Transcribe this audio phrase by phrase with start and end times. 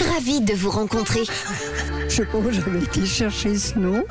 [0.00, 1.22] Ravie de vous rencontrer.
[2.08, 4.04] Je sais pas où j'avais été chercher ce nom.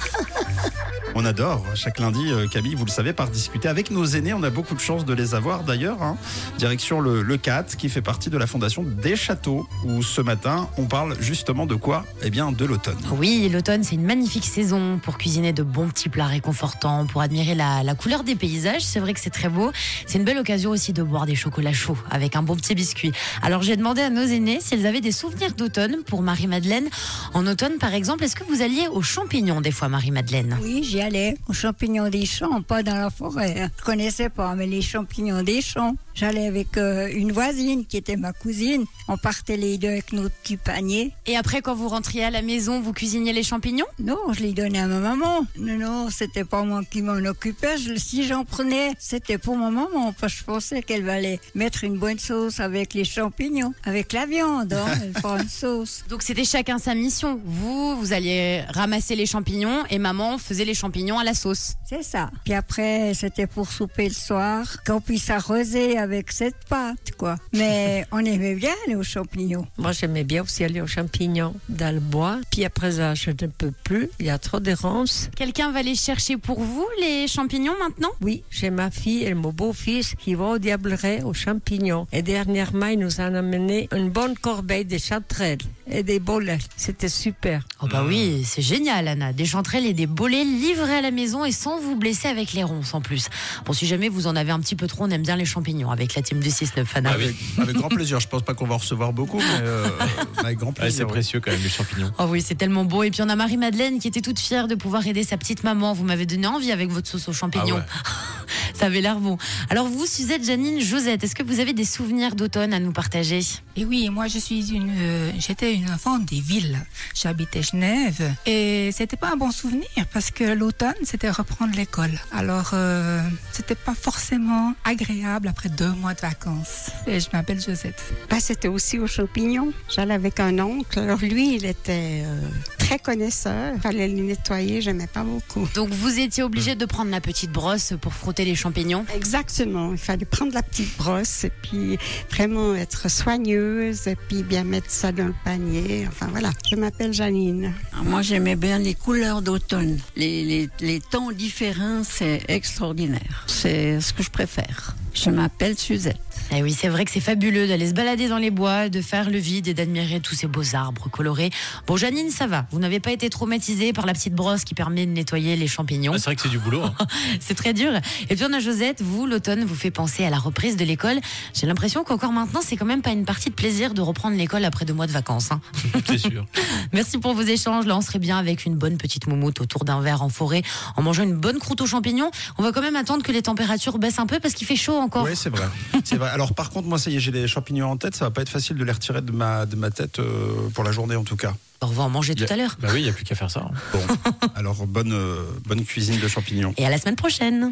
[1.20, 4.36] On adore chaque lundi, euh, Camille, vous le savez, par discuter avec nos aînés.
[4.36, 6.04] On a beaucoup de chance de les avoir d'ailleurs.
[6.04, 6.16] hein.
[6.60, 10.70] Direction le, le CAT, qui fait partie de la fondation des châteaux, où ce matin,
[10.78, 12.06] on parle justement de quoi?
[12.22, 13.00] Eh bien, de l'automne.
[13.18, 17.56] Oui, l'automne, c'est une magnifique saison pour cuisiner de bons petits plats réconfortants, pour admirer
[17.56, 18.84] la, la couleur des paysages.
[18.84, 19.72] C'est vrai que c'est très beau.
[20.06, 23.12] C'est une belle occasion aussi de boire des chocolats chauds avec un bon petit biscuit.
[23.42, 26.86] Alors, j'ai demandé à nos aînés s'ils avaient des souvenirs d'automne pour Marie-Madeleine.
[27.34, 30.60] En automne, par exemple, est-ce que vous alliez aux champignons des fois, Marie-Madeleine?
[30.62, 33.62] Oui, j'y allais aux champignons des champs, pas dans la forêt.
[33.62, 33.70] hein.
[33.80, 35.96] Je connaissais pas, mais les champignons des champs.
[36.14, 38.86] J'allais avec euh, une voisine qui était ma cousine.
[39.08, 41.12] On partait les deux avec nos petits paniers.
[41.28, 43.86] Et après, quand vous rentriez à la maison, vous cuisiniez les champignons?
[44.00, 45.46] Non, je les donnais à ma maman.
[45.60, 47.78] Non, non, c'était pas moi qui m'en occupais.
[47.78, 50.12] Je- si j'en prenais, c'était pour ma maman.
[50.20, 54.26] Parce que je pensais qu'elle allait mettre une bonne sauce avec les champignons, avec la
[54.26, 54.74] viande.
[54.74, 55.14] Hein, elle
[55.44, 56.04] une sauce.
[56.10, 57.40] Donc c'était chacun sa mission.
[57.46, 60.87] Vous, vous alliez ramasser les champignons et maman faisait les champignons
[61.20, 61.76] à la sauce.
[61.88, 62.30] C'est ça.
[62.44, 67.36] Puis après, c'était pour souper le soir, qu'on puisse arroser avec cette pâte, quoi.
[67.54, 69.66] Mais on aimait bien aller aux champignons.
[69.78, 72.40] Moi, j'aimais bien aussi aller aux champignons dans le bois.
[72.52, 74.10] Puis après ça, je ne peux plus.
[74.20, 75.30] Il y a trop de ronces.
[75.36, 78.12] Quelqu'un va les chercher pour vous, les champignons maintenant?
[78.22, 82.08] Oui, j'ai ma fille et mon beau-fils qui vont au Diableret aux champignons.
[82.12, 86.58] Et dernièrement, il nous a amené une bonne corbeille de chanterelles et des bolets.
[86.76, 87.64] C'était super.
[87.82, 89.34] Oh bah oui, c'est génial Anna.
[89.34, 92.64] Des chanterelles et des bolets livrés à la maison et sans vous blesser avec les
[92.64, 93.30] ronces en plus.
[93.66, 95.90] Bon, si jamais vous en avez un petit peu trop, on aime bien les champignons
[95.92, 97.12] avec la team du 6-9 Anna.
[97.12, 98.20] Avec, avec grand plaisir.
[98.20, 99.88] Je pense pas qu'on va en recevoir beaucoup, mais euh,
[100.38, 100.98] avec grand Ouais, plaisir.
[100.98, 101.12] c'est oui.
[101.12, 102.12] précieux quand même, les champignons.
[102.20, 103.04] Oh oui, c'est tellement beau.
[103.04, 105.94] Et puis on a Marie-Madeleine qui était toute fière de pouvoir aider sa petite maman.
[105.94, 107.82] Vous m'avez donné envie avec votre sauce aux champignons.
[108.78, 109.40] Ça avait l'air bon.
[109.72, 113.40] Alors vous, Suzette, Janine, Josette, est-ce que vous avez des souvenirs d'automne à nous partager?
[113.76, 116.78] Et oui, moi je suis une, euh, j'étais une enfant des villes.
[117.16, 122.20] J'habitais Genève et c'était pas un bon souvenir parce que l'automne c'était reprendre l'école.
[122.32, 123.20] Alors euh,
[123.52, 126.92] c'était pas forcément agréable après deux mois de vacances.
[127.08, 128.04] Et je m'appelle Josette.
[128.30, 129.74] Ben, c'était aussi aux champignons.
[129.90, 131.00] J'allais avec un oncle.
[131.00, 132.42] Alors lui, il était euh,
[132.88, 133.74] très connaisseur.
[133.76, 135.68] Il fallait les nettoyer, j'aimais pas beaucoup.
[135.76, 139.06] Donc vous étiez obligé de prendre la petite brosse pour frotter les champignons?
[139.14, 139.92] Exactement.
[139.92, 141.98] Il fallait prendre la petite brosse et puis
[142.32, 146.06] vraiment être soigneuse et puis bien mettre ça dans le panier.
[146.08, 146.52] Enfin voilà.
[146.72, 147.74] Je m'appelle Janine.
[147.92, 150.00] Ah, Moi, j'aimais bien les couleurs d'automne.
[150.16, 153.44] Les, les, les tons différents, c'est extraordinaire.
[153.48, 154.96] C'est ce que je préfère.
[155.14, 156.16] Je m'appelle Suzette.
[156.56, 159.30] Eh oui, c'est vrai que c'est fabuleux d'aller se balader dans les bois, de faire
[159.30, 161.50] le vide et d'admirer tous ces beaux arbres colorés.
[161.88, 162.68] Bon, Janine, ça va.
[162.78, 166.12] Vous n'avez pas été traumatisée par la petite brosse qui permet de nettoyer les champignons.
[166.14, 166.84] Ah, c'est vrai que c'est du boulot.
[166.84, 166.94] hein.
[167.40, 167.92] C'est très dur.
[168.30, 171.20] Et puis on a Josette, vous, l'automne vous fait penser à la reprise de l'école.
[171.56, 174.64] J'ai l'impression qu'encore maintenant, c'est quand même pas une partie de plaisir de reprendre l'école
[174.64, 175.52] après deux mois de vacances.
[175.52, 175.60] hein.
[176.08, 176.46] c'est sûr.
[176.94, 177.88] Merci pour vos échanges.
[177.88, 180.62] Là, on serait bien avec une bonne petite moumoute autour d'un verre en forêt,
[180.98, 182.30] en mangeant une bonne croûte aux champignons.
[182.60, 184.98] On va quand même attendre que les températures baissent un peu parce qu'il fait chaud
[184.98, 185.24] encore.
[185.26, 185.66] Oui, c'est vrai.
[186.04, 186.30] c'est vrai.
[186.30, 188.16] Alors, par contre, moi, ça y est, j'ai les champignons en tête.
[188.16, 190.84] Ça va pas être facile de les retirer de ma, de ma tête euh, pour
[190.84, 191.56] la journée, en tout cas.
[191.82, 192.76] On va en manger tout à l'heure.
[192.80, 193.62] Bah oui, il n'y a plus qu'à faire ça.
[193.70, 193.72] hein.
[193.94, 196.74] Bon, alors bonne, euh, bonne cuisine de champignons.
[196.78, 197.72] Et à la semaine prochaine.